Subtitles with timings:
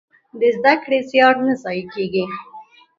[0.39, 2.25] د زده کړې زيار نه ضايع کېږي.